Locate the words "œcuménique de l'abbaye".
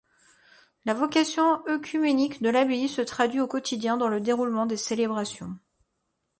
1.67-2.89